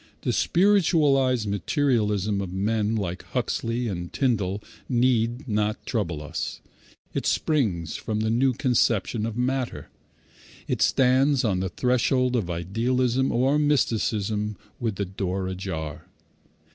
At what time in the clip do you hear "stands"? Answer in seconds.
10.81-11.43